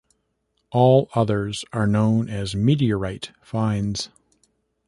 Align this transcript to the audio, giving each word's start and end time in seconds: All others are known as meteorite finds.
All 0.71 1.11
others 1.13 1.63
are 1.73 1.85
known 1.85 2.27
as 2.27 2.55
meteorite 2.55 3.29
finds. 3.39 4.09